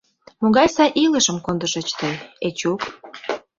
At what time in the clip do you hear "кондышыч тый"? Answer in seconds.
1.45-2.15